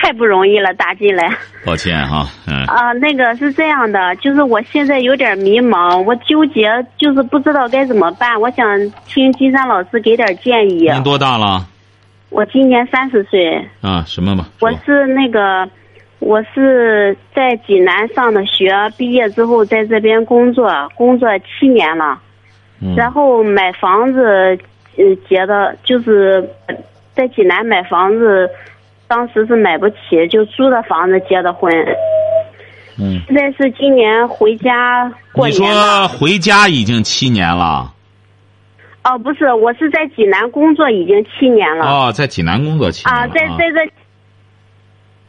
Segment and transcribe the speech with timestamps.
[0.00, 1.30] 太不容易了，打进来。
[1.64, 2.64] 抱歉哈，嗯。
[2.64, 8.40] 啊，那个是这样的，就是我现在有点迷茫，我纠结，就是不知道该怎么办。
[8.40, 8.66] 我想
[9.06, 10.90] 听金山老师给点建议。
[10.90, 11.66] 您多大了？
[12.30, 13.68] 我今年三十岁。
[13.82, 14.46] 啊，什么嘛？
[14.60, 15.68] 我是那个，
[16.20, 22.18] 我是在济南上的学，毕业之后在这边工作，工作七年了。
[22.80, 22.94] 嗯。
[22.96, 24.56] 然后买房子，
[24.96, 26.48] 嗯，结的，就是
[27.14, 28.48] 在济南买房子，
[29.10, 31.74] 当时是买不起，就租的房子结的婚。
[32.96, 33.20] 嗯。
[33.26, 36.06] 现在是今年回家过年了。
[36.06, 37.92] 说回家已经七年了？
[39.02, 41.86] 哦，不是，我是在济南工作已经七年了。
[41.86, 43.92] 哦，在济南工作七年啊，了在在这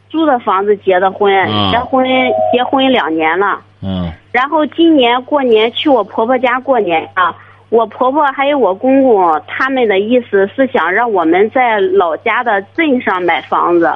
[0.08, 2.06] 租的房子结的婚，啊结婚
[2.54, 3.60] 结婚两年了。
[3.82, 7.34] 嗯然后今年过年去我婆婆家过年啊，
[7.72, 13.90] 我婆婆还有我公公他们的意思是想让我们在老家的镇上买房子，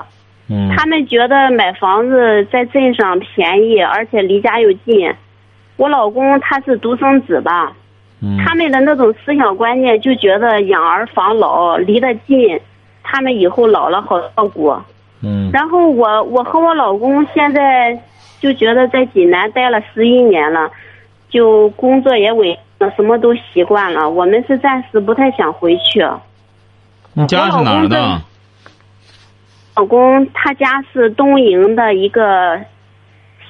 [0.49, 0.75] 嗯。
[0.75, 5.13] 他们觉得买房子在镇上便宜，而且离家又近。
[5.77, 7.71] 我老公他是独生子吧，
[8.23, 12.59] 嗯他们的那种思想观念就觉得养儿防老，离得近，
[13.03, 14.75] 他们以后老了好照顾。
[15.23, 17.99] 嗯然后我我和我老公现在
[18.41, 20.71] 就觉得在济南待了十一年了，
[21.29, 22.57] 就工作也稳定，
[22.97, 24.09] 什么都习惯了。
[24.09, 26.07] 我们是暂时不太想回去。
[27.15, 28.23] 你家是哪儿的？
[29.77, 32.59] 老公他家是东营的一个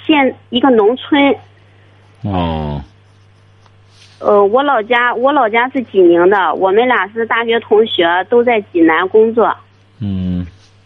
[0.04, 1.36] 县一个农村，
[2.22, 2.82] 哦，
[4.18, 9.56] 呃，我老家我老家是济宁的，我们俩是大学同学，都在济南工作。
[10.00, 10.44] 嗯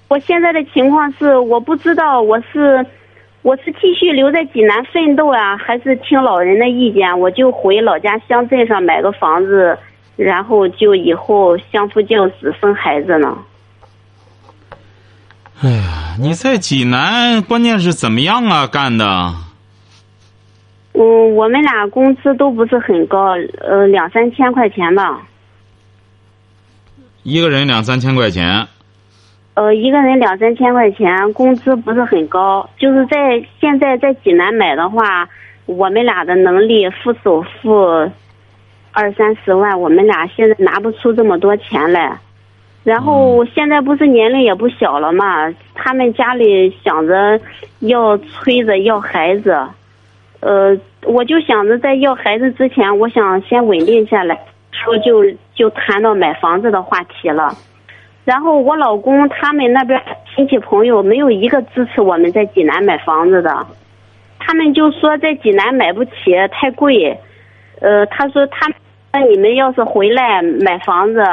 [0.09, 2.85] 我现在的情况是，我不知道我是
[3.43, 9.79] 我是继续留在济南奋斗啊，还是听老人的意见，我就回老家乡镇上买个房子，
[10.17, 13.39] 然后就以后相夫教子生孩子呢？
[15.63, 18.67] 哎呀，你在济南，关键是怎么样啊？
[18.67, 19.35] 干的？
[20.93, 25.23] 嗯，我们俩工资都不是很高，呃，两三千块钱吧。
[27.23, 28.69] 一个人两三千块钱。
[29.61, 32.67] 呃，一个人两三千块钱，工资不是很高。
[32.79, 35.29] 就是在现在在济南买的话，
[35.67, 38.11] 我们俩的能力付首付
[38.91, 42.17] 二三十万，我们俩现在拿不出这么多钱来。
[42.85, 47.39] 然后现在不是年龄也不小了嘛，他们家里想着
[47.81, 49.55] 要催着要孩子，
[50.41, 54.41] 呃，我就想着在要孩子之前，我想先稳定下来，
[54.73, 55.23] 说就
[55.55, 57.55] 就谈到买房子的话题了。
[58.31, 60.01] 然后我老公他们那边
[60.33, 63.67] 亲戚朋友没有一个支持我们在济南买房子的，
[64.39, 66.13] 他们就说在济南买不起
[66.53, 67.19] 太贵，
[67.81, 68.71] 呃，他说他
[69.13, 71.25] 那你们要是回来买房子，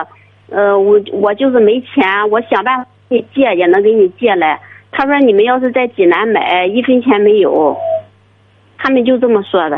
[0.49, 4.59] 呃，我我就是没钱，我想办法给你借也能给你借来。
[4.89, 7.77] 他说你们要是在济南买，一分钱没有，
[8.79, 9.77] 他们就这么说的。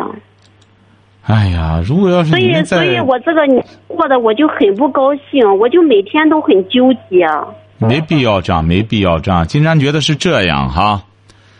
[1.30, 3.42] 哎呀，如果要是所以，所以我这个
[3.88, 7.24] 过得我就很不高兴，我就每天都很纠结。
[7.78, 9.46] 没必要这样，没必要这样。
[9.46, 11.04] 金山觉得是这样哈，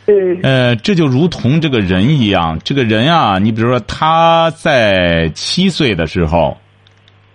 [0.08, 6.58] 嗯呃，这就如同这个人一样，这个人啊，你比如说他在七岁的时候，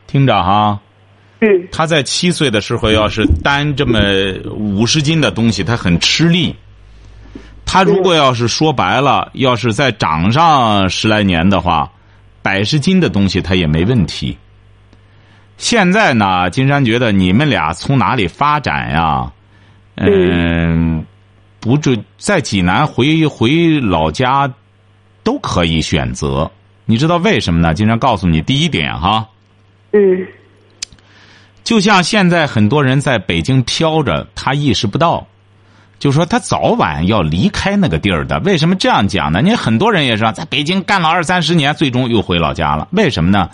[0.08, 0.80] 听着哈，
[1.40, 4.00] 嗯他在七岁的时候要是担这么
[4.56, 6.52] 五十斤的东西，他很吃力。
[7.64, 11.90] 他如果要是说白了，要是再长上十来年的话，
[12.44, 14.36] 百十斤的东西他也没问题。
[15.56, 19.32] 现在呢，金山觉得你们俩从哪里发展呀？
[19.94, 21.02] 嗯，
[21.58, 24.52] 不就在济南回回老家
[25.22, 26.50] 都可以选择。
[26.84, 27.72] 你知道为什么呢？
[27.72, 29.26] 金山告诉你，第一点哈，
[29.92, 30.26] 嗯
[31.62, 35.26] 就像现在很多人在北京飘着，他意识不到，
[36.04, 38.38] 就说他早晚要离开那个地儿的。
[38.40, 39.40] 为什么这样讲呢？
[39.40, 42.86] 你很多人也是在北京干了二三十年，最终又回老家了。
[42.90, 43.48] 为什么呢？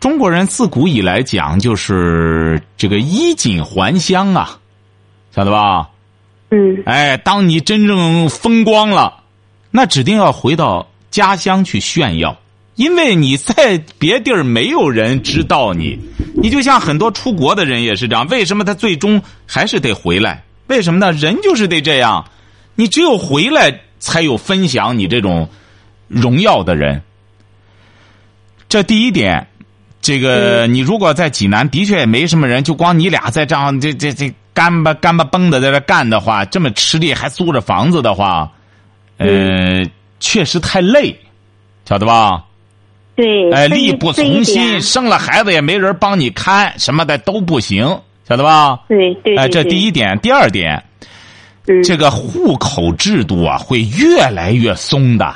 [0.00, 4.58] 中国人自古以来讲就是这个衣锦还乡啊，
[5.30, 5.90] 晓得吧？
[6.50, 9.18] 嗯哎，当你真正风光了，
[9.70, 12.36] 那指定要回到家乡去炫耀，
[12.74, 16.00] 因为你在别地儿没有人知道你。
[16.34, 20.42] 你就像很多出国的人也是这样，为什么他最终还是得回来？
[20.66, 21.12] 为什么呢？
[21.12, 22.24] 人就是得这样，
[22.74, 25.48] 你只有回来才有分享你这种
[26.08, 27.02] 荣耀的人。
[28.68, 29.46] 这第一点，
[30.00, 38.50] 这个你如果在济南的确也没什么人，就光你俩在这样这这这干巴干巴崩的在这干的话，这么吃力还租着房子的话，
[39.18, 39.84] 呃，
[40.18, 41.16] 确实太累，
[41.84, 42.44] 晓得吧？
[43.16, 48.80] 对，哎，力不从心，生了孩子也没人帮你看，什么的都不行，晓得吧？
[48.88, 50.82] 对对，哎，这第一点，第二点，
[51.66, 55.34] 嗯，这个户口制度啊会越来越松的，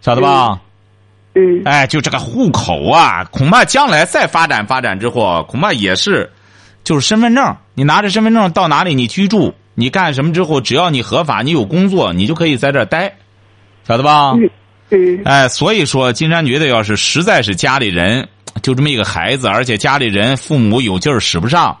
[0.00, 0.60] 晓得吧？
[1.34, 6.30] 嗯哎，就这个户口啊，恐怕将来再发展发展之后，恐怕也是，
[6.84, 13.14] 就是身份证，你拿着身份证到哪里你居住，你干什么之后，只要你合法，你有工作，你就可以在这儿待，
[13.88, 14.32] 晓得吧？
[14.32, 14.50] 嗯
[14.90, 18.28] 嗯哎，所以说，金山觉得，要是实在是家里人
[18.60, 21.76] 就这么一个孩子，而且家里人父母有劲儿使不上，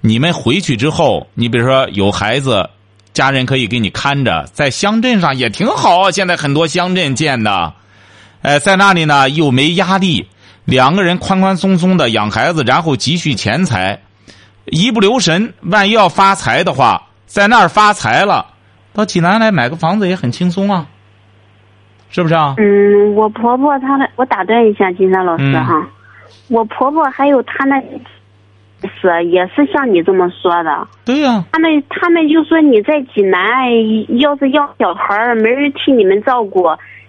[0.00, 2.68] 你们回去之后，你比如说有孩子，
[3.12, 6.10] 家人可以给你看着，在乡镇上也挺好啊。
[6.10, 7.72] 现在很多乡镇建的，
[8.42, 10.28] 哎，在那里呢又没压力，
[10.64, 14.00] 两个人宽宽松松的养孩子，然后积蓄钱财，
[14.66, 18.46] 一不留神，万一要发财的话，在那儿发财了，
[18.92, 20.86] 到济南来买个房子也很轻松啊，
[22.10, 22.54] 是不是啊？
[22.58, 25.88] 嗯，我婆婆她，我打断一下金山老师嗯哈，
[26.48, 27.80] 我婆婆还有她那
[29.00, 33.40] 是也是像你这么说的，对呀、他们他们就说你在济南
[34.18, 36.64] 要是要小孩儿，没人替你们照顾，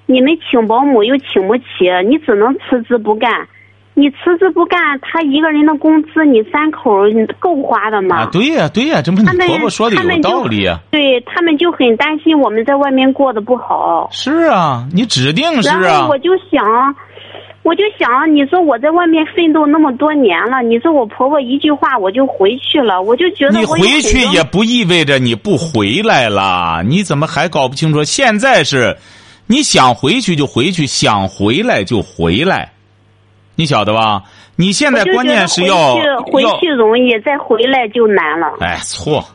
[0.06, 1.63] 你们请保姆又请不起，
[2.07, 3.48] 你只能辞职不干。
[3.95, 8.19] 你辞职不干，他一个人的工资你三口儿够花的吗？
[8.19, 14.07] 啊，对呀、对呀、这不你他们婆婆说的有道理啊、对他们就很担心我们在外面过得不好。
[14.13, 16.18] 是啊，你指定是然啊后我。
[16.19, 16.95] 就想，
[17.61, 28.03] 我就想，你说我在外面奋斗那么多年了，你说我婆婆一句话我就回去了，我就觉得你我回去也不意味着你不回来了，你怎么还搞不清楚？
[28.03, 28.97] 现在是，
[29.47, 32.71] 你想回去就回去，想回来就回来，
[33.56, 34.23] 你晓得吧？
[34.56, 36.01] 你现在关键是要去
[36.31, 38.47] 回去容易，再回来就难了。
[38.59, 39.25] 哎，错。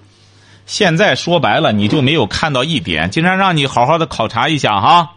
[0.66, 5.10] 现在说白了，你就没有看到一点，经常让你好好的考察一下哈。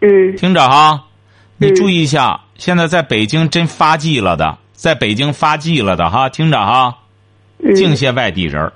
[0.00, 1.04] 嗯听着哈，
[1.56, 6.98] 你嗯注意一下，现在在北京真发迹了的，在北京发迹了的哈，听着哈，
[7.58, 8.72] 嗯净些外地人儿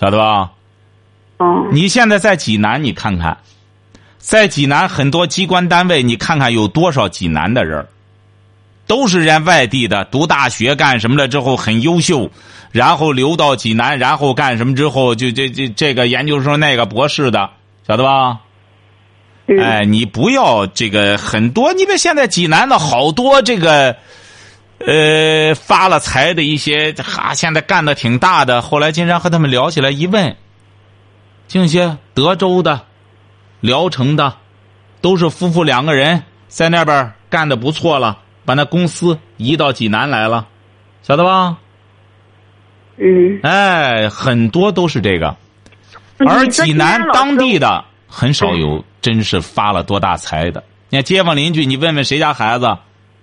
[0.00, 0.52] 晓得吧？
[1.38, 3.38] 哦你现在在济南，你看看，
[4.18, 7.88] 在济南很多机关单位，你看看有多少济南的人儿
[8.86, 12.30] 都是人家外地的，读大学干什么了之后很优秀，
[12.72, 17.50] 然后留到济南，然后干什么之后就这这这个研究生那个博士的，
[17.86, 18.38] 晓得吧？
[19.50, 23.96] 嗯哎，你不要这个很多，你别现在济南的好多这个，
[24.86, 28.60] 呃，发了财的一些哈，现在干的挺大的。
[28.60, 30.36] 后来经常和他们聊起来，一问，
[31.46, 32.82] 净些德州的、
[33.60, 34.34] 聊城的，
[35.00, 40.46] 都是夫妇两个人在那边干的不错了，把那公司移到济南来了，
[41.02, 41.56] 晓得吧？
[42.98, 45.34] 嗯，哎，很多都是这个。
[46.18, 50.64] 而济南当地的很少有真是发了多大财的。
[50.88, 52.76] 你看街坊邻居，你问问谁家孩子，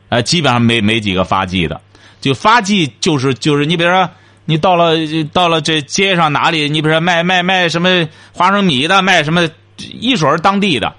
[0.09, 1.81] 呃，基本上没没几个发迹的。
[2.21, 4.09] 就发迹就是就是你比如说，
[4.45, 4.95] 你到了
[5.33, 10.93] 到了这街上哪里，你比如说卖卖卖什么花生米的，卖什么一水儿当地的，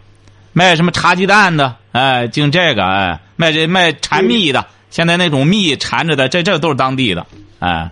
[0.53, 7.27] 卖什么茶鸡蛋的，哎，净这个哎，卖这卖缠蜜的，现在那种蜜缠着的，这这都是当地的，
[7.59, 7.91] 哎，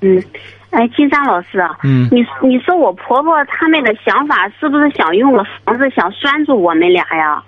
[0.00, 0.24] 嗯，
[0.70, 7.42] 哎，金山老师啊，嗯你你说我婆婆他们的想法是不是想用我房子想拴住我们俩呀？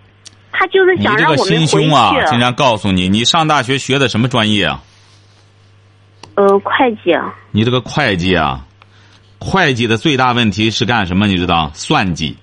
[0.50, 1.88] 她就是想让我们心回去。
[1.88, 2.12] 胸啊！
[2.26, 4.82] 经常告诉你，你上大学学的什么专业啊？
[6.34, 7.16] 呃，会计。
[7.52, 8.66] 你这个会计啊，
[9.38, 11.26] 会计的最大问题是干什么？
[11.26, 11.70] 你知道？
[11.74, 12.36] 算计。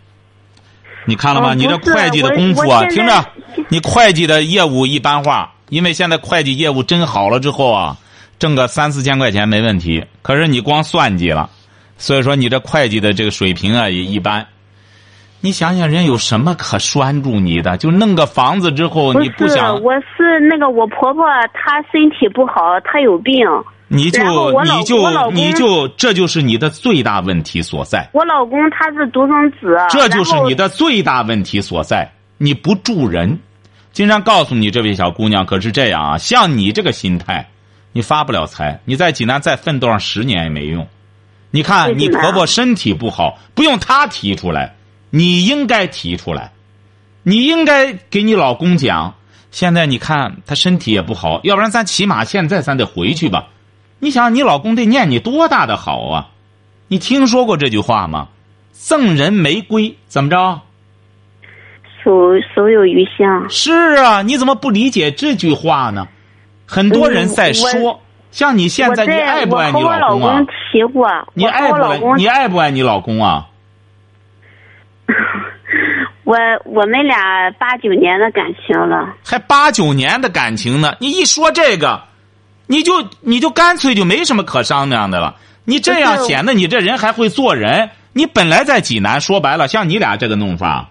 [1.06, 1.52] 你看了吗？
[1.52, 3.26] 哦你这会计的功夫啊，听着，
[3.68, 7.98] 你会计的业务一般化，因为现在会计业务真好了之后啊，
[8.40, 10.04] 挣个三四千块钱没问题。
[10.24, 11.50] 可是你光算计了，
[11.98, 14.48] 所以说你这会计的这个水平啊也一般。
[15.42, 17.78] 你想想，人家有什么可拴住你的？
[17.78, 23.46] 就弄个房子之后，你不想，我是那个我婆婆，她身体不好，她有病。
[23.92, 24.22] 你就
[24.62, 28.08] 你就你就这就是你的最大问题所在。
[28.14, 32.08] 我老公他是独生子，这就是你的最大问题所在。
[32.38, 33.40] 你不住人，
[33.92, 37.50] 经常告诉你这位小姑娘，可是这样啊，像你这个心态，
[37.92, 40.88] 你发不了财，你在济南再奋斗上十年也没用。
[41.52, 44.76] 你看你婆婆身体不好，不用她提出来，
[45.10, 46.52] 你应该提出来，
[47.24, 49.16] 你应该给你老公讲。
[49.52, 53.48] 现在你看她身体也不好，要不然咱起码现在咱得回去吧。
[53.98, 56.30] 你想，你老公得念你多大的好啊？
[56.88, 58.30] 你听说过这句话吗？
[58.72, 60.62] 赠人玫瑰，怎么着？
[62.04, 62.12] 手
[62.56, 63.50] 手有余香。
[63.50, 66.08] 是啊，你怎么不理解这句话呢？
[66.72, 68.00] 很多人在说，
[68.30, 70.46] 像你现在，你爱不爱你老公啊公？
[70.72, 72.00] 提过，你爱不爱？
[72.16, 73.48] 你爱不爱你老公啊？
[76.24, 79.16] 我我们俩八九年的感情了。
[79.26, 82.04] 还八九年的感情呢，你一说这个，
[82.68, 85.38] 你就你就干脆就没什么可商量的了。
[85.66, 87.90] 你这样显得你这人还会做人。
[88.14, 90.90] 你本来在济南，说白了，像你俩这个弄法，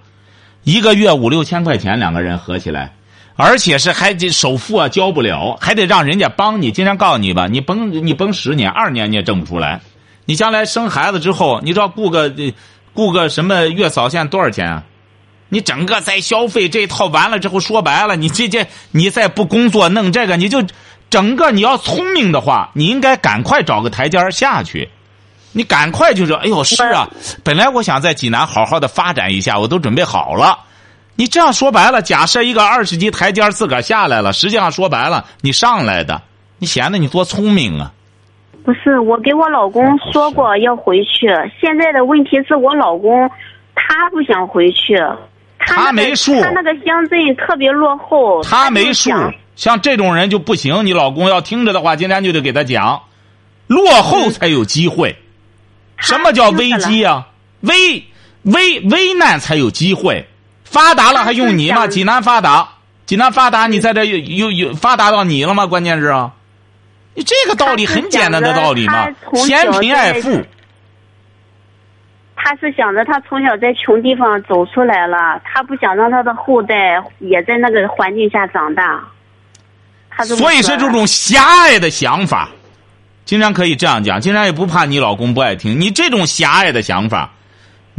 [0.64, 2.92] 一个月五六千块钱，两个人合起来，
[3.40, 6.72] 而且是还得首付啊交不了，还得让人家帮你。
[6.72, 9.80] 经常告诉你吧，你甭你甭十年二年你也挣不出来。
[10.24, 12.34] 你将来生孩子之后，你知道雇个
[12.94, 14.82] 雇个什么月嫂现在多少钱啊？
[15.50, 20.64] 你整个再消费这一套完了之后，说白了，你这这你再不工作弄这个，你就
[21.08, 24.88] 整个你要聪明的话，你应该赶快找个台阶下去。
[25.52, 27.08] 你赶快就说，哎呦，是啊，
[27.44, 30.58] 本来我想在济南好好的发展一下，我都准备好了。
[31.18, 36.22] 你这样说白了，假设一个二十级台阶儿自个儿下来了，实际上说白了，你上来的，
[36.58, 37.90] 你显得你多聪明啊！
[38.64, 39.82] 不是，我给我老公
[40.12, 41.26] 说过要回去，
[41.60, 43.28] 现在的问题是我老公
[43.74, 44.96] 他不想回去，
[45.58, 49.10] 他、那个、他没数他那个乡镇特别落后，他没数，
[49.56, 50.86] 像这种人就不行。
[50.86, 53.02] 你老公要听着的话，今天就得给他讲，
[53.66, 55.16] 落后才有机会。
[55.96, 57.26] 什么叫危机啊？
[57.62, 58.04] 危
[58.42, 60.28] 危危难才有机会，
[60.70, 61.86] 发达了还用你吗？
[61.86, 62.68] 济南发达，
[63.06, 65.66] 济南发达，你在这又又又发达到你了吗？
[65.66, 66.32] 关键是啊，
[67.14, 70.44] 你这个道理很简单的道理嘛嫌贫爱富。
[72.36, 79.02] 他是想着他从小在穷地方走出来了，他不想让他的后代也在那个环境下长大。
[80.10, 82.48] 他所以说这种狭隘的想法。
[83.24, 85.78] 经常可以这样讲，经常也不怕你老公不爱听。
[85.78, 87.30] 你这种狭隘的想法，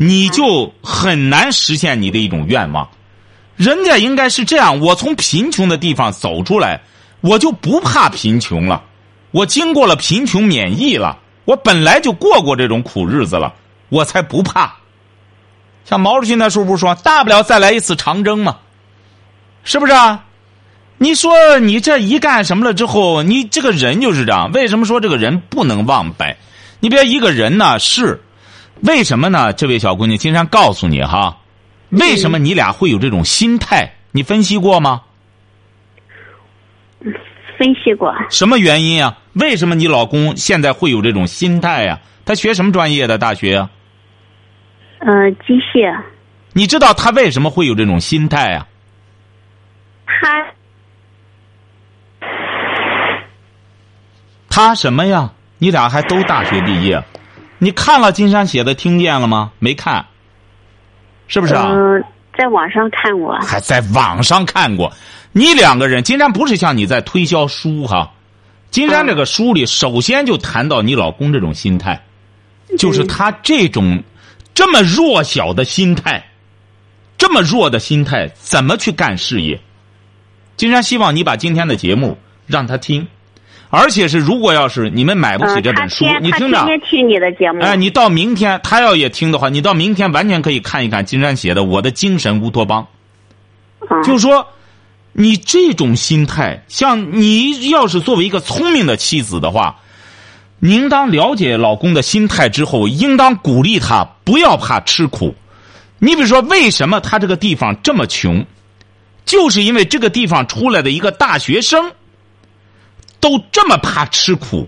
[0.02, 2.90] 你就很难实现你的一种愿望。
[3.58, 6.80] 人家应该是这样：我从贫穷的地方走出来，
[7.20, 8.82] 我就不怕贫穷了。
[9.32, 13.54] 我经过了贫穷免疫了，我本来就过过这种苦日子了，
[13.90, 14.74] 我才不怕。
[15.84, 18.56] 像毛主席那时候不是说，大不了再来一次长征嘛，
[19.66, 20.24] 是不是啊？
[20.98, 24.50] 你说你这一干什么了之后，你这个人就是这样。
[24.54, 26.38] 为什么说这个人不能忘本？
[26.80, 28.22] 你别一个人呢是，
[28.84, 29.52] 为什么呢？
[29.54, 31.38] 这位小姑娘，金山告诉你哈，
[31.90, 33.92] 为什么你俩会有这种心态？
[34.12, 35.02] 你分析过吗？
[37.58, 39.18] 分析过，什么原因啊？
[39.34, 43.70] 为什么你老公现在会有这种心态呀、他学什么专业的大学啊？
[45.00, 45.94] 嗯、机械，
[46.54, 48.68] 你知道他为什么会有这种心态啊？
[50.06, 50.46] 他
[54.50, 55.32] 他什么呀？
[55.58, 57.02] 你俩还都大学毕业，
[57.60, 59.52] 你看了金山写的，听见了吗？
[59.60, 60.06] 没看，
[61.28, 61.70] 是不是啊？
[61.72, 62.04] 嗯、
[62.38, 64.92] 在网上看过，还在网上看过。
[65.32, 68.12] 你两个人，金山不是像你在推销书哈，
[68.72, 72.02] 金山这个书里首先就谈到你老公这种心态，
[72.78, 74.04] 就是他这种
[74.54, 76.26] 这么弱小的心态，
[77.18, 79.60] 这么弱的心态，怎么去干事业？
[80.58, 83.08] 金山希望你把今天的节目让他听，
[83.70, 86.66] 而且是如果要是你们买不起这本书，你听着天。
[86.66, 92.88] 天听你的节目，哎，你到明天他要也听的话，你到明天完全可以看一看金山写的《我的精神乌托邦》。
[93.88, 94.48] 嗯、就是说，
[95.14, 99.78] 你这种心态，像你要是作为一个聪明的妻子的话，
[100.60, 105.36] 你应当了解老公的心态之后，应当鼓励他不要怕吃苦。
[106.00, 108.46] 你比如说，为什么他这个地方这么穷，
[109.26, 111.92] 就是因为这个地方出来的一个大学生
[113.20, 114.68] 都这么怕吃苦，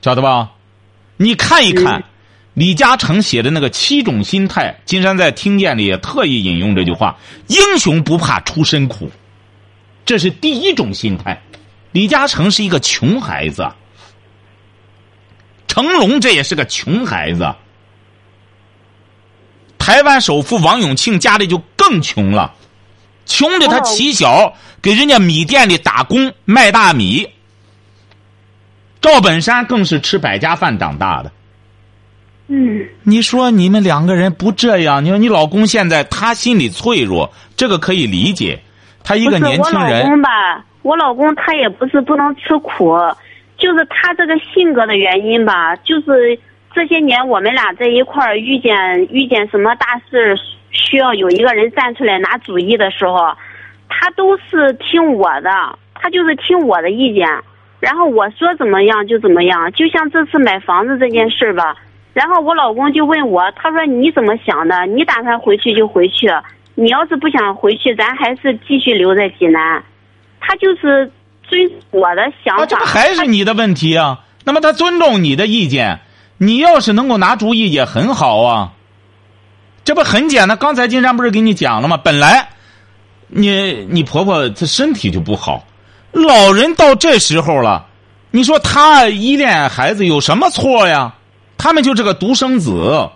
[0.00, 0.52] 晓得吧？
[1.16, 2.00] 你看一看。
[2.00, 2.04] 嗯
[2.54, 7.16] 李嘉诚写的那个七种心态，金山在听见里也特意引用这句话
[7.48, 9.10] ：“英雄不怕出身苦。”
[10.04, 11.40] 这是第一种心态。
[11.92, 13.72] 李嘉诚是一个穷孩子，
[15.66, 17.54] 成龙这也是个穷孩子。
[19.78, 22.54] 台湾首富王永庆家里就更穷了，
[23.26, 27.28] 穷的他哦起小给人家米店里打工卖大米。
[29.00, 31.32] 赵本山更是吃百家饭长大的。
[32.48, 35.04] 嗯，你说你们两个人不这样？
[35.04, 38.60] 你说你老公现在他心里脆弱，这个可以理解。
[39.04, 42.96] 他一个年轻人，公吧，我老公他也不是不能吃苦，
[43.58, 46.38] 就是他这个性格的原因吧，就是
[46.72, 48.72] 这些年我们俩在一块儿遇见
[49.10, 50.36] 遇见什么大事
[50.72, 53.36] 需要有一个人站出来拿主意的时候，
[53.88, 55.50] 他都是听我的，
[55.94, 57.28] 他就是听我的意见，
[57.78, 59.70] 然后我说怎么样就怎么样。
[59.72, 61.76] 就像这次买房子这件事吧，
[62.14, 64.86] 然后我老公就问我，他说你怎么想的？
[64.86, 66.28] 你打算回去就回去，
[66.74, 69.82] 你要是不想回去，咱还是继续留在济南。
[70.40, 71.10] 他就是
[71.42, 72.62] 遵我的想法。
[72.62, 74.20] 啊，这不还是你的问题啊？
[74.44, 76.00] 那么他尊重你的意见，
[76.38, 78.72] 你要是能够拿主意也很好啊。
[79.84, 80.56] 这不很简单？
[80.56, 81.96] 刚才金山不是给你讲了吗？
[81.96, 82.48] 本来，
[83.28, 85.66] 你你婆婆她身体就不好，
[86.12, 87.86] 老人到这时候了，
[88.30, 91.14] 你说她依恋孩子有什么错呀？
[91.58, 93.10] 他们就这个独生子，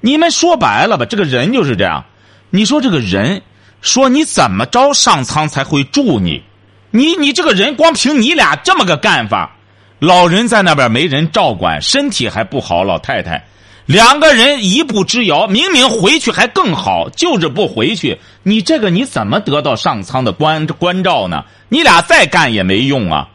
[0.00, 2.04] 你们说白了吧，这个人就是这样。
[2.50, 3.42] 你说这个人，
[3.80, 6.42] 说你怎么着上苍才会助你？
[6.90, 9.54] 你你这个人光凭你俩这么个干法，
[9.98, 13.44] 老人在那边没人照管，身体还不好，老太太
[13.90, 18.20] 两个人一步之遥，明明回去还更好，就是不回去。
[18.44, 21.44] 你这个你怎么得到上苍的关关照呢？
[21.68, 23.28] 你俩再干也没用啊，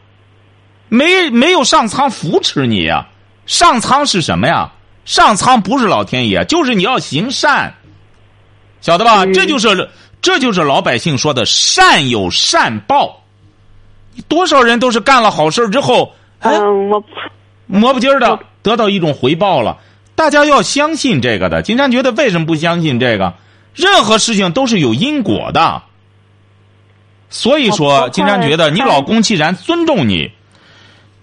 [0.88, 3.06] 没没有上苍扶持你呀。
[3.44, 4.72] 上苍是什么呀？
[5.04, 7.74] 上苍不是老天爷，就是你要行善，
[8.80, 9.26] 晓得吧？
[9.26, 9.90] 这就是
[10.22, 13.22] 这就是老百姓说的善有善报。
[14.26, 17.04] 多少人都是干了好事之后，嗯，我
[17.66, 19.76] 磨不唧的得到一种回报了。
[20.16, 21.62] 大家要相信这个的。
[21.62, 23.34] 金山觉得为什么不相信这个？
[23.74, 25.82] 任何事情都是有因果的。
[27.30, 30.32] 所以说，金山觉得你老公既然尊重你。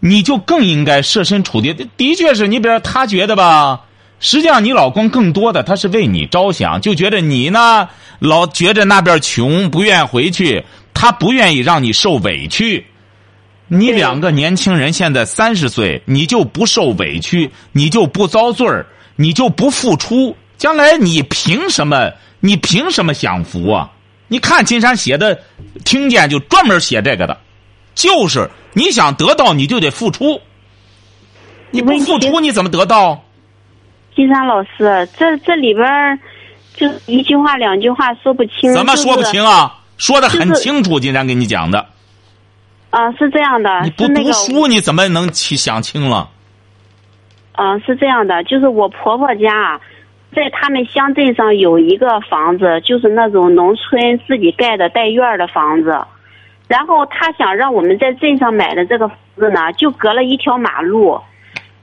[0.05, 3.85] 你就更应该设身处地，的确是你，比如他觉得吧，
[4.19, 7.87] 实际上你老公更多的他是为你着想，就觉得你呢
[8.19, 12.85] 老觉着那边穷，不愿回去，他不愿意让你受委屈。
[13.67, 22.11] 你两个年轻人现在三十岁，你就不受委屈，你就不遭罪儿，你就不付出，将来你凭什么？
[22.39, 23.89] 你凭什么享福啊？
[24.27, 25.39] 你看金山写的，
[25.85, 27.37] 听见就专门写这个的，
[27.95, 28.49] 就是。
[28.75, 30.41] 你想得到，你就得付出。
[31.69, 33.23] 你不付出，你怎么得到？
[34.15, 36.19] 金山老师，这这里边
[36.75, 38.73] 就一句话两句话说不清。
[38.73, 39.79] 怎么说不清啊？
[39.97, 41.85] 说的很清楚，金山给你讲的。
[42.93, 43.81] 啊，是这样的。
[43.81, 46.29] 你不读书，你怎么能去想清了？
[47.53, 49.81] 啊，是这样的，就是我婆婆家，
[50.35, 56.05] 在他们乡镇上有一个房子，就是那种农村自己盖的带院的房子。
[56.67, 61.19] 然后他想让我们在镇上买的这个房子呢，就隔了一条马路。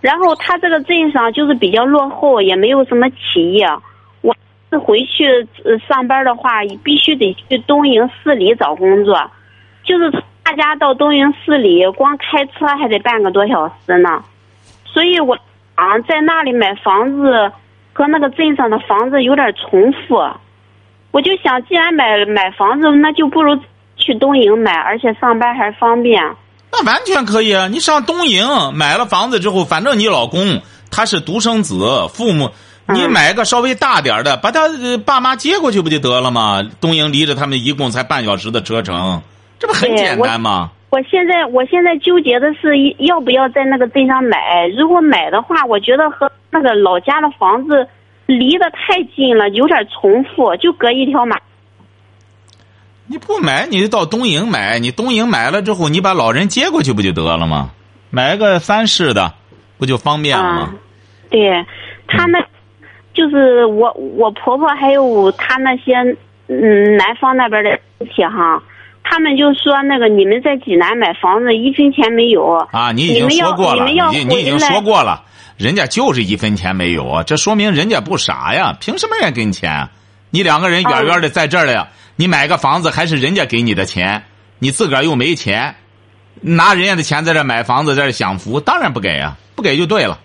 [0.01, 3.67] 然后他这个镇上就是比较落后，也没有什么企业。
[4.21, 4.33] 我
[4.71, 5.25] 是回去
[5.89, 9.29] 上班的话，必须得去东营市里找工作。
[9.83, 14.25] 就是大家到东营市里，光开车还得半个多小时呢。
[14.85, 15.39] 所以我
[15.77, 17.53] 啊，在那里买房子
[17.93, 20.17] 和那个镇上的房子有点重复。
[21.13, 23.59] 我就想，既然买买房子，那就不如。
[23.97, 26.23] 去东营买，而且上班还方便。
[26.73, 27.69] 那完全可以啊！
[27.69, 32.51] 你上东营买了房子之后，反正你老公他是独生子，父母
[32.87, 34.63] 你买个稍微大点的，把他
[35.05, 36.63] 爸妈接过去不就得了吗？
[36.81, 39.23] 东营离着他们一共才半小时的车程，
[39.61, 40.73] 这不很简单吗？
[40.91, 44.67] 我现在我现在纠结的是要不要在那个镇上买。
[44.77, 47.87] 如果买的话，我觉得和那个老家的房子
[48.27, 51.39] 离得太近了，有点重复，就隔一条马。
[53.07, 54.79] 你不买，你就到东营买。
[54.81, 57.71] 你东营买了之后，你把老人接过去不就得了吗？
[58.11, 59.35] 买个三室的，
[59.79, 60.75] 不就方便了吗？
[61.29, 61.65] 对，
[62.09, 62.41] 他那
[63.15, 65.95] 就是我，我婆婆还有他那些
[66.49, 68.61] 嗯南方那边的亲戚哈，
[69.03, 72.93] 他们就说那个你们在济南买房子一分钱没有啊？
[72.93, 75.25] 你已经说过了，你你已经说过了，
[75.57, 79.89] 人家就是一分钱没有，这说明人家不傻呀，凭什么人家给你钱？
[80.31, 81.89] 你两个人远远的在这儿了呀。
[82.17, 84.25] 你买个房子还是人家给你的钱，
[84.59, 85.75] 你自个儿又没钱，
[86.43, 90.21] 拿人家的钱在这买房子，在这享福，当然不给啊，不给就对了。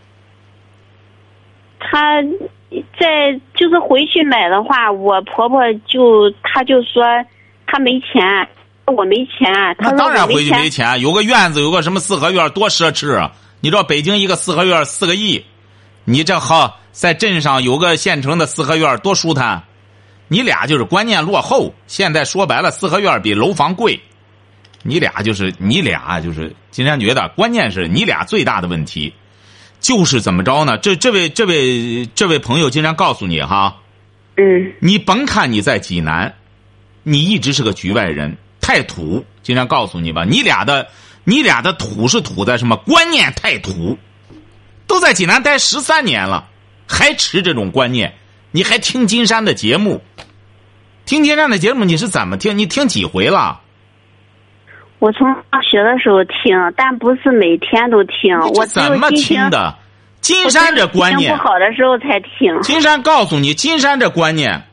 [1.80, 2.22] 他
[3.00, 7.04] 在就是回去买的话，我婆婆就她就说
[7.66, 8.22] 她没钱，
[8.86, 9.52] 我没钱。
[9.80, 13.32] 他当然回去没钱，有个院子，有个什么四合院，多奢侈啊！
[13.62, 15.44] 你知道北京一个四合院四个亿，
[16.04, 19.64] 你这好在镇上有个县城的四合院多舒坦。
[20.28, 21.74] 你俩就是观念落后。
[21.86, 24.00] 现在说白了，四合院比楼房贵。
[24.82, 29.14] 你俩就是你俩就是金山觉得，关键是你俩最大的问题，
[29.80, 30.78] 就是怎么着呢？
[30.78, 33.78] 这这位这位这位朋友，金山告诉你哈，
[34.38, 36.32] 嗯，你甭看你在济南，
[37.02, 39.24] 你一直是个局外人，太土。
[39.44, 40.88] 金山告诉你吧，你俩的
[41.24, 42.76] 你俩的土是土在什么？
[42.78, 44.00] 观念太土，
[44.88, 46.48] 都在济南待十三年了，
[46.88, 48.16] 还持这种观念。
[48.50, 50.02] 你还听金山的节目？
[51.06, 52.58] 听金山的节目你是怎么听？
[52.58, 53.62] 你听几回了？
[54.98, 58.36] 我从上学的时候听，但不是每天都听。
[58.56, 59.76] 我怎么听的？
[60.22, 62.60] 金山这观念不好的时候才听。
[62.64, 64.64] 金山告诉你，金山这观念，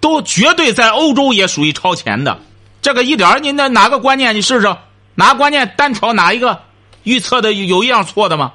[0.00, 2.40] 都绝对在欧洲也属于超前的。
[2.82, 4.76] 这个一点儿，你那哪个观念你试试？
[5.14, 6.60] 哪个观念单挑哪一个？
[7.02, 8.52] 预测的有一样错的吗？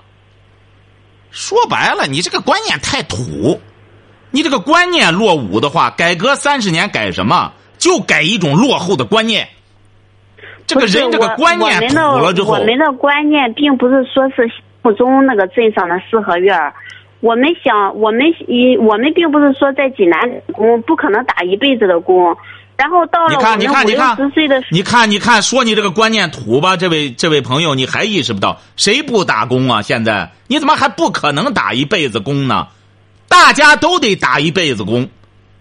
[1.32, 3.60] 说白了，你这个观念太土，
[4.32, 7.54] 你这个观念落伍的话，改革三十年改什么？
[7.78, 9.50] 就改一种落后的观念。
[10.66, 14.50] 这个人这个观念土了之后，我们的观念并不是说是
[14.82, 16.74] 目中那个镇上的四合院
[17.20, 20.20] 我们想，我们一我们并不是说在济南
[20.54, 22.36] 工不可能打一辈子的工。
[22.78, 29.82] 然后到了我们五六十岁的时，你看，你看，说你这个观念土吧，这位这位朋友，你还意识不到谁不打工啊？
[29.82, 32.68] 现在你怎么还不可能打一辈子工呢？
[33.30, 35.08] 大家都得打一辈子工，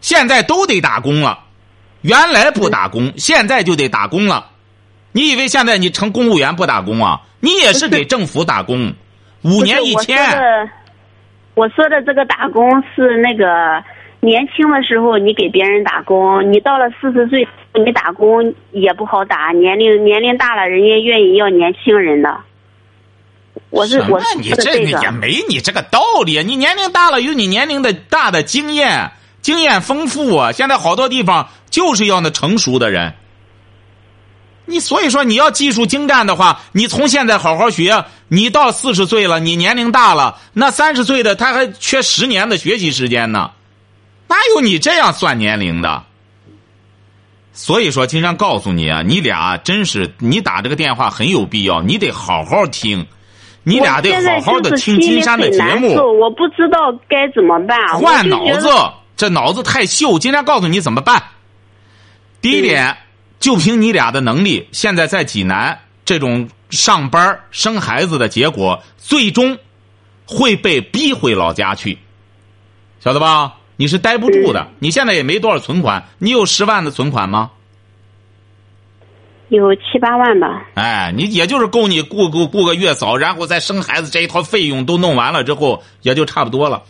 [0.00, 1.38] 现在都得打工了。
[2.00, 4.46] 原来不打工，现在就得打工了。
[5.12, 7.20] 你以为现在你成公务员不打工啊？
[7.38, 8.92] 你也是给政府打工，
[9.42, 10.18] 五年一千。
[11.54, 13.80] 我说的这个打工是那个。
[14.24, 19.52] 年轻的时候你给别人打工，你到了四十岁你打工也不好打。
[19.52, 22.40] 年龄年龄大了，人家愿意要年轻人的。
[23.68, 26.42] 我是我你这个也没你这个道理。
[26.42, 29.10] 你年龄大了，有你年龄的大的经验，
[29.42, 30.52] 经验丰富啊。
[30.52, 33.12] 现在好多地方就是要那成熟的人。
[34.64, 38.06] 你所以说你要技术精湛的话，你从现在好好学。
[38.28, 43.50] 你到四十岁了，你年龄大了，那三十岁的他还缺十年的学习时间呢。
[44.28, 46.04] 哪有你这样算年龄的？
[47.52, 53.06] 所以说，金山告诉你啊，你俩真是你打这个电话很有必要，你得好好听，
[53.62, 55.94] 你俩得好好的听金山的节目。
[56.18, 57.78] 我不知道该怎么办。
[57.96, 58.68] 换脑子，
[59.16, 60.18] 这脑子太秀。
[60.18, 61.22] 金山告诉你怎么办。
[62.40, 62.96] 第一点，
[63.38, 69.56] 就凭你俩的能力，现在在济南这种上班生孩子的结果，最终
[70.26, 71.98] 会被逼回老家去，
[72.98, 73.54] 晓得吧？
[73.76, 77.50] 你是待不住的，你现在也没多少存款，你有十万的存款吗？
[79.48, 80.66] 有七八万吧。
[80.74, 86.82] 哎，你也就是够你雇雇雇个月嫂，然后再生孩子这一套费用都弄完了之后，也就差不多了。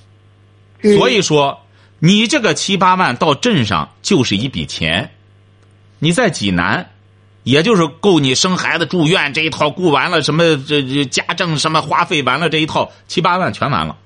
[0.82, 1.60] 所以说，
[1.98, 5.10] 你这个七八万到镇上就是一笔钱，
[5.98, 6.90] 你在济南，
[7.42, 13.96] 也就是够你生孩子住院这一套雇完了，什么这这家政什么花费完了这一套七八万全完了。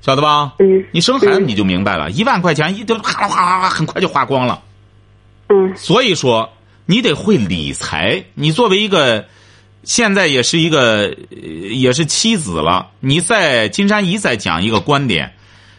[0.00, 0.54] 晓得吧？
[0.58, 4.62] 嗯，你生孩子你就明白了，一万块钱一都哗啦哗啦哗，很快就花光了。
[5.48, 6.50] 嗯，所以说
[6.86, 8.24] 你得会理财。
[8.34, 9.26] 你作为一个
[9.82, 15.34] 现在也是一个也是妻子了，你在金山一再讲一个观点，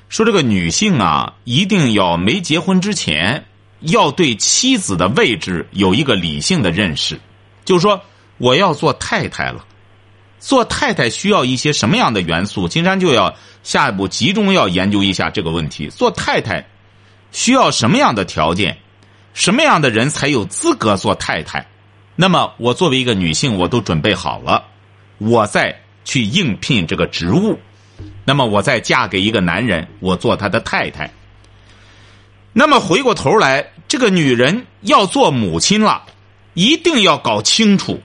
[0.10, 3.45] 说这个女性啊，一定要没结婚之前
[3.79, 7.19] 要对妻子的位置有一个理性的认识，
[7.63, 8.01] 就是说
[8.38, 9.65] 我要做太太了。
[10.39, 12.67] 做太太需要一些什么样的元素？
[12.67, 15.88] 金山就要下一步集中要研究一下这个问题。
[15.89, 16.65] 做太太
[17.32, 18.78] 需要什么样的条件？
[19.34, 21.65] 什么样的人才有资格做太太？
[22.15, 24.65] 那么我作为一个女性，我都准备好了，
[25.19, 27.60] 我再去应聘这个职务。
[28.25, 31.12] 那么我再嫁给一个男人，我做他的太太。
[32.52, 36.04] 那么回过头来，这个女人要做母亲了，
[36.54, 38.02] 一定要搞清楚。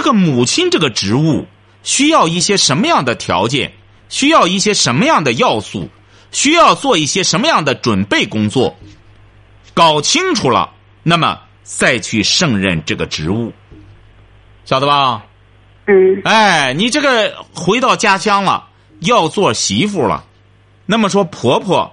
[0.00, 1.46] 这个母亲这个职务
[1.82, 3.72] 需要一些什么样的条件？
[4.08, 5.90] 需要一些什么样的要素？
[6.32, 8.78] 需要做一些什么样的准备工作？
[9.74, 10.70] 搞清楚了，
[11.02, 13.52] 那么再去胜任这个职务，
[14.64, 15.26] 晓得吧？
[15.84, 16.22] 嗯。
[16.24, 18.68] 哎，你这个回到家乡了，
[19.00, 20.24] 要做媳妇了，
[20.86, 21.92] 那么说婆婆，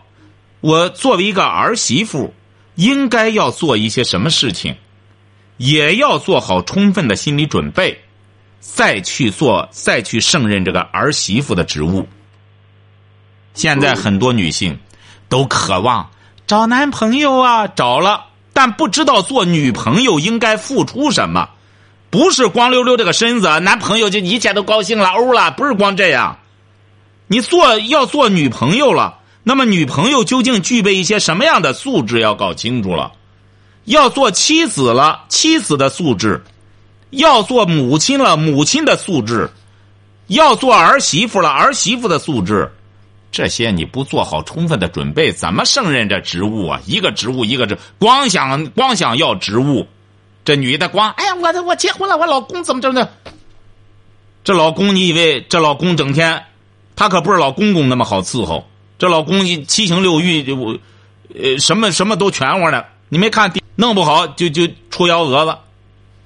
[0.62, 2.34] 我作为一个儿媳妇，
[2.76, 4.78] 应该要做一些什么事情？
[5.58, 8.00] 也要做好充分的心理准备，
[8.60, 12.08] 再去做，再去胜任这个儿媳妇的职务。
[13.54, 14.78] 现在很多女性
[15.28, 16.10] 都渴望
[16.46, 21.50] 找男朋友啊，找了，但不知道做女朋友应该付出什么，
[22.10, 26.38] 不是光溜溜这个身子，男朋友就一切都高兴了，欧了，不是光这样。
[27.28, 33.12] 你做要做女朋友了，那么女朋友究竟具备一些什么样的素质，要搞清楚了。
[33.88, 36.42] 要做妻子了，妻子的素质；
[37.10, 39.50] 要做母亲了，母亲的素质；
[40.28, 42.70] 要做儿媳妇了，儿媳妇的素质。
[43.32, 46.82] 这些你不做好充分的准备，怎么胜任这职务啊？
[46.86, 49.88] 一个职务一个职，光想光想要职务，
[50.44, 53.10] 这女的光哎呀，我的我结婚了，我老公怎么怎么的？
[54.44, 56.44] 这老公你以为这老公整天，
[56.98, 58.68] 他可不是老公公那么好伺候。
[59.00, 60.78] 这老公七情六欲，我
[61.34, 62.86] 呃什么什么都全乎的。
[63.08, 63.64] 你没看第？
[63.78, 65.58] 弄不好就就出幺蛾子。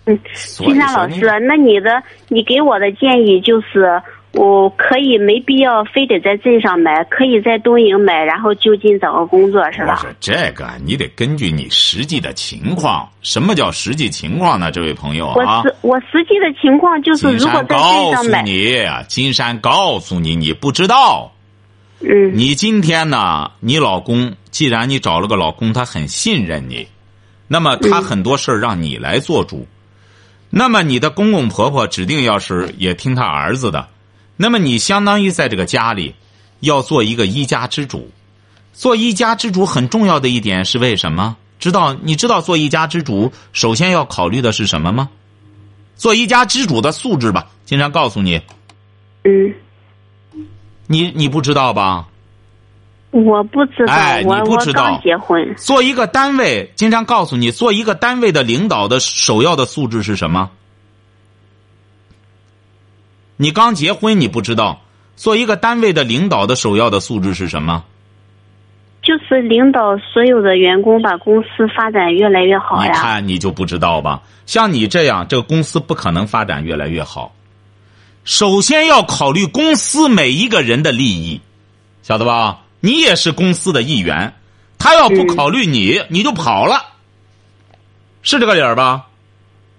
[0.06, 10.00] 嗯，金山老师，那你的你给我的建议就是，我可以没必要非得在镇上买，可以在东营买，然后就近找个工作，是吧？
[10.02, 13.08] 不是这个，你得根据你实际的情况。
[13.22, 14.72] 什么叫实际情况呢？
[14.72, 18.74] 这位朋友我啊，实我实际的情况就是，如果在镇告诉上买，你，
[19.08, 21.32] 金山告诉你，你不知道。
[22.04, 26.88] 嗯你今天呢，你老公既然你找了个老公，他很信任你，
[27.54, 29.68] 那么他很多事儿让你来做主。
[30.50, 33.90] 那么你的公公婆婆指定要是也听他儿子的，
[34.38, 36.16] 那么你相当于在这个家里
[36.62, 38.10] 要做一个一家之主。
[38.72, 41.36] 做一家之主很重要的一点是为什么？
[41.60, 45.10] 知道你知道做一家之主首先要考虑的是什么吗？
[45.98, 48.42] 做一家之主的素质吧，经常告诉你，
[49.26, 49.54] 嗯，
[50.88, 52.08] 你你不知道吧？
[53.12, 60.50] 我不知道，哎我不知道刚结婚，做一个单位，经常告诉你，做一个单位的领导的首要的素质是什么？
[63.38, 64.82] 你刚结婚，你不知道，
[65.16, 67.84] 做一个单位的领导的首要的素质是什么？
[69.02, 72.98] 就是领导所有的员工，把公司发展越来越好呀你。
[72.98, 74.22] 看你就不知道吧？
[74.46, 77.34] 像你这样，这个公司不可能发展越来越好。
[78.24, 81.42] 首先要考虑公司每一个人的利益，
[82.04, 82.60] 晓得吧？
[82.82, 84.34] 你也是公司的一员，
[84.78, 86.84] 他要不嗯考虑你，你就跑了，
[88.22, 89.08] 是这个理儿吧？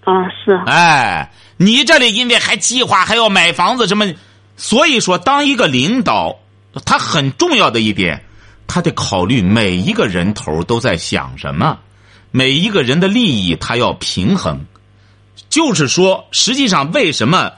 [0.05, 4.11] 啊，是，哎，你这里因为还计划还要买房子什么，
[4.57, 6.39] 所以说当一个领导，
[6.85, 8.25] 他很重要的一点，
[8.67, 11.79] 他得考虑每一个人头都在想什么，
[12.31, 14.65] 每一个人的利益他要平衡。
[15.49, 17.51] 就是说，实际上为什么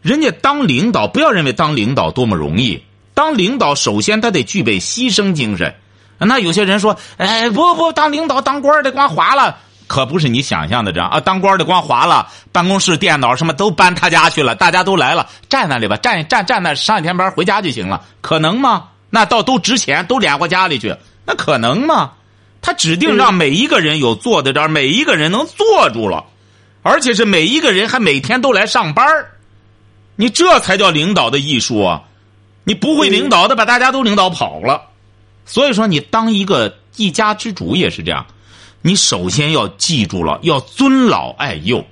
[0.00, 2.82] 人家当领导，不要认为当领导多么容易，
[3.14, 5.74] 当领导首先他得具备牺牲精神。
[6.18, 9.58] 那有些人说，哎，不不，当领导当官的光划了。
[9.88, 11.20] 可不是你想象的这样啊！
[11.20, 18.88] 当官的光划了，办公室电脑什么都搬他家去了，大家都来了，站那里吧，站站站那上一天班回家就行了，可能吗？
[19.10, 20.96] 那倒都值钱，都敛回家里去，
[21.26, 22.12] 那可能吗？
[22.62, 26.24] 他指定让每一个人有坐在这儿，每一个人能坐住了，
[26.82, 29.32] 而且是每一个人还每天都来上班儿
[30.16, 32.02] 你这才叫领导的艺术啊！
[32.64, 34.90] 你不会领导的，把大家都领导跑了。
[35.44, 38.26] 所以说，你当一个一家之主也是这样。
[38.80, 41.84] 你首先要记住了，要尊老爱幼。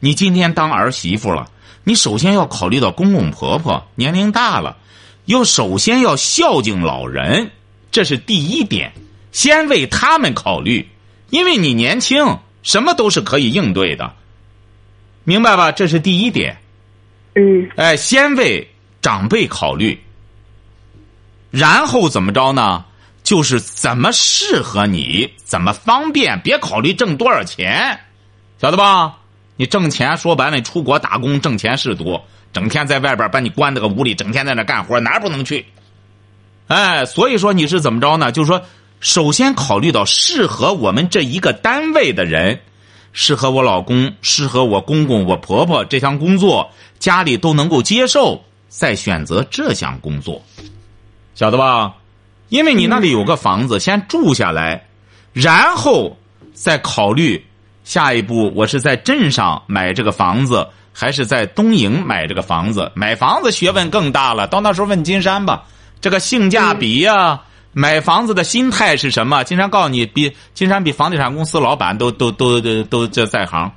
[0.00, 1.50] 你今天当儿媳妇了，
[1.84, 4.76] 你首先要考虑到公公婆婆年龄大了，
[5.24, 7.50] 又首先要孝敬老人，
[7.90, 8.92] 这是第一点，
[9.32, 10.86] 先为他们考虑，
[11.30, 14.14] 因为你年轻，什么都是可以应对的，
[15.24, 15.72] 明白吧？
[15.72, 16.56] 这是第一点。
[17.34, 18.68] 嗯哎，先为
[19.00, 19.98] 长辈考虑，
[21.54, 22.84] 然后怎么着呢？
[23.22, 28.00] 就是怎么适合你，怎么方便，别考虑挣多少钱，
[28.60, 29.18] 晓得吧？
[29.54, 35.64] 你挣钱说白了，你出国打工挣钱是多，整天在外边把你关在个屋里，整天在那干活，哪儿不能去？
[36.66, 38.32] 哎，所以说你是怎么着呢？
[38.32, 38.60] 就是说，
[38.98, 42.58] 首先考虑到适合我们这一个单位的人，
[43.12, 50.42] 适合我老公，适合我公公、我婆婆这项工作，家里都能够接受，再选择这项工作，
[51.34, 51.94] 晓得吧？
[52.48, 54.86] 因为你那里有个房子，先住下来，
[55.32, 56.16] 然后
[56.52, 57.44] 再考虑
[57.82, 62.92] 下一步，我是在镇上买这个房子，还是在东营买这个房子？
[62.94, 65.64] 买房子学问更大了，到那时候问金山吧，
[66.00, 67.40] 这个性价比呀、
[67.72, 69.42] 买房子的心态是什么？
[69.42, 73.72] 金山告诉你，比金山比房地产公司老板都都都都都这在行。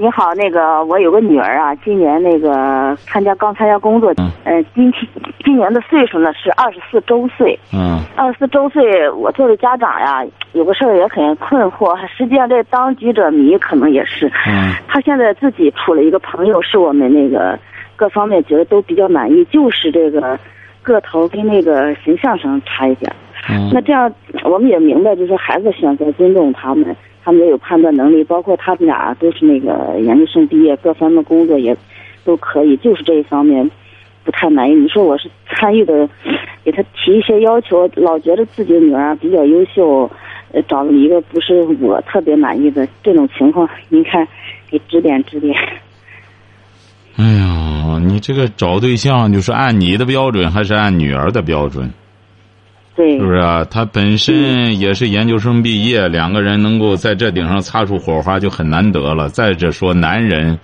[0.00, 5.06] 你好，那个我有个女儿啊，今年那个参加刚参加工作，嗯呃，今天
[5.44, 7.58] 今年的岁数呢是二十四周岁。
[7.74, 11.94] 嗯二十四周岁，我作为家长呀，有个事儿也很困惑。
[12.16, 14.26] 实际上，这当局者迷可能也是。
[14.48, 17.58] 嗯他现在自己处了一个朋友，是我们那个
[17.94, 20.38] 各方面觉得都比较满意，就是这个
[20.82, 23.14] 个头跟那个形象上差一点。
[23.48, 24.12] 嗯那这样
[24.44, 31.76] 我们也明白，就是孩子选择尊重他们，他们也有判断能力，包括他们俩都是那个研究生毕业，各方面工作也
[32.24, 33.68] 都可以，就是这一方面
[34.24, 34.74] 不太满意。
[34.74, 36.08] 你说我是参与的，
[36.64, 40.10] 给他提一些要求，老觉得自己的女儿比较优秀，
[40.52, 44.26] 呃，找了一个不是我特别满意的这种情况，您看
[44.70, 45.56] 给指点指点。
[47.16, 51.90] 哎呀，你这个找对象就是按你的标准，还是按女儿的标准？
[52.96, 53.64] 对，是不是啊？
[53.70, 59.28] 他本身也是研究生毕业，两个人能够在这顶上擦出火花就很难得了。
[59.28, 60.58] 再者说，男人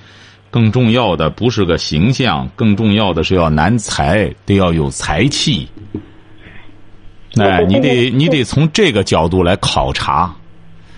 [0.50, 5.66] 更重要的不是个形象，更重要的是要男才，得要有才气。
[7.38, 10.34] 哎，你得你得从这个角度来考察。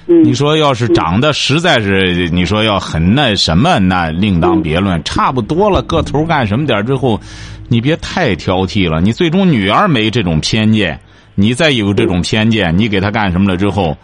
[0.07, 5.03] 嗯，你说要是长得实在是，你说要很那什么，那另当别论。
[5.05, 7.21] 差不多了，个头干什么点儿之后，
[7.69, 9.01] 你别太挑剔了。
[9.01, 10.99] 你最终女儿没这种偏见，
[11.40, 13.96] 你再有这种偏见，你给他干什么了之后，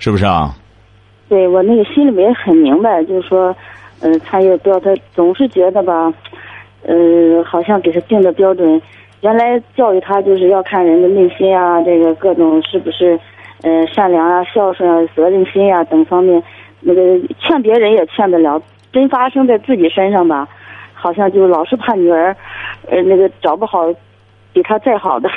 [0.00, 0.52] 是不是啊？
[1.28, 3.54] 对我那个心里面很明白，就是说，
[4.00, 6.12] 呃，他也不要他总是觉得吧，
[6.82, 8.82] 呃，好像给他定的标准，
[9.20, 13.16] 原来教育他就是要看人的内心啊，这个各种是不是，
[13.62, 16.42] 呃，善良啊、孝顺啊、责任心啊、等方面，
[16.80, 17.00] 那个
[17.38, 18.60] 劝别人也劝得了，
[18.92, 20.48] 真发生在自己身上吧，
[20.94, 22.36] 好像就老是怕女儿，
[22.90, 23.86] 呃，那个找不好
[24.52, 25.30] 比他再好的。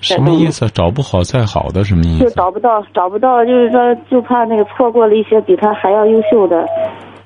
[0.00, 0.68] 什么意思？
[0.70, 2.30] 找不好再好的什么意思就？
[2.30, 6.66] 找不到，找不到，就是说，就怕那个错过了一些比他还要优秀的，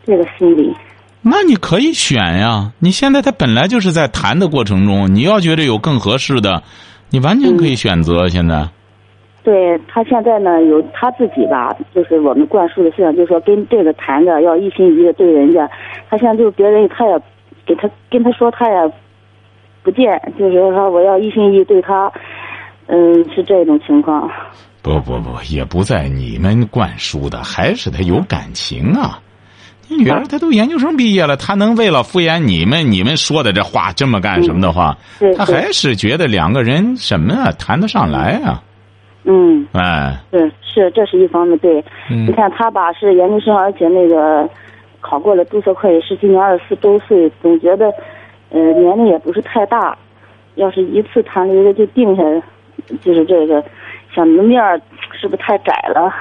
[0.05, 0.75] 这个心理。
[1.23, 2.73] 那你可以选呀。
[2.81, 6.63] 你现在他本来就是在谈的过程中，你要觉得有更合适的，
[7.11, 8.29] 你完全可以选择。
[8.29, 8.69] 现在，
[9.43, 15.71] 对他现在呢，有他自己吧，就是我们灌输的思想，就是说跟这个谈的要一心一意的对人家。
[16.11, 17.19] 他现在就是别人他也
[17.65, 18.93] 给他跟他说他也
[19.83, 22.13] 不见，就是说我要一心一意对他，
[22.87, 24.31] 嗯，是这种情况。
[24.83, 29.19] 不不不，也不在你们灌输的，还是他有感情啊。
[29.89, 34.97] 你女儿她都研究生毕业了，她能为了敷衍你们，你们说的这话这么干什么的话，
[35.37, 38.63] 她对对还是觉得两个人什么啊谈得上来啊？
[39.25, 41.59] 嗯，哎，是是，这是一方面。
[41.59, 44.49] 对，嗯你看他吧是研究生，而且那个
[45.01, 47.87] 考过了注册会计师，今年二十四周岁，总觉得
[48.51, 49.97] 呃年龄也不是太大，
[50.57, 52.23] 要是一次谈了一个就定下，
[53.03, 53.63] 就是这个
[54.15, 54.81] 想的面儿
[55.21, 56.13] 是不是太窄了？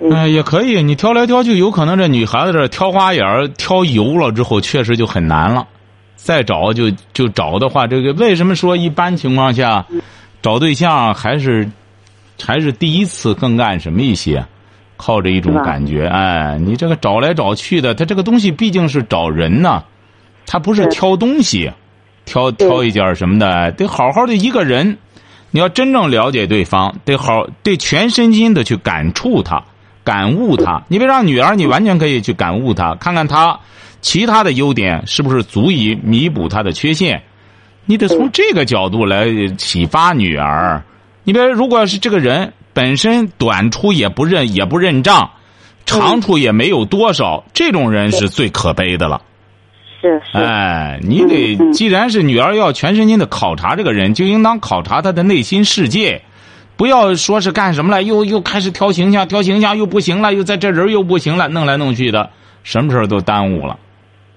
[0.00, 5.66] 嗯哎，也可以，你挑来挑去，有可能这女孩子这挑花眼儿、挑油了之后，确实就很难了。
[6.14, 9.84] 再找就就找的话，这个为什么说一般情况下
[10.42, 11.68] 找对象还是
[12.40, 14.44] 还是第一次更干什么一些？
[14.96, 19.84] 靠着一种感觉，哎，你这个找来找去的，他这个东西毕竟是找人呐，
[20.44, 21.70] 他不是是挑东西，
[22.24, 24.98] 挑挑一件什么的，得好好的一个人，
[25.50, 29.62] 你要真正了解对方，得好得全身心的去感触他。
[30.04, 33.60] 感悟他，你别让女儿，你完全可以去感悟她，看看她
[34.00, 37.22] 其他的优点是不是足以弥补她的缺陷。
[37.84, 39.26] 你得从这个角度来
[39.58, 40.82] 启发女儿。
[41.24, 45.30] 你别如果是这个人本身短处也不认也不认账，
[45.84, 49.20] 长处也没有多少，这种人是最可悲的了。
[50.00, 56.22] 是是，哎，你得既然是女儿要全身心的考察这个人，就应当考察他的内心世界。
[56.76, 62.30] 不要说是干什么了，又又开始挑形象，挑形象又不行了，又在这人又不行了，弄来弄去的，
[62.62, 63.76] 什么事儿都耽误了。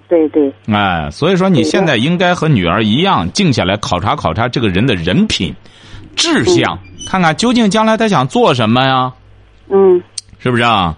[0.09, 5.53] 对对，哎，所以说你现在应该和女儿一样，静下来考察考察这个人的人品、
[6.15, 9.13] 志向，看看究竟将来他想做什么呀？
[9.69, 10.01] 嗯，
[10.39, 10.97] 是不是啊？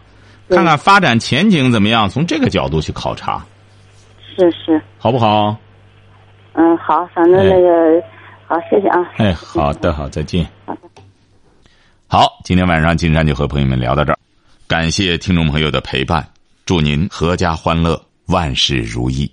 [0.50, 3.44] 看看发展前景怎么样，从这个角度去考察，
[4.36, 5.56] 是是，好不好？
[6.54, 8.04] 嗯，好，反正那个，
[8.46, 9.00] 好，谢谢啊。
[9.18, 10.46] 哎，好的，好，再见。
[10.66, 10.82] 好的。
[12.08, 14.18] 好，今天晚上金山就和朋友们聊到这儿，
[14.68, 16.28] 感谢听众朋友的陪伴，
[16.66, 19.32] 祝您阖家欢乐，万事如意。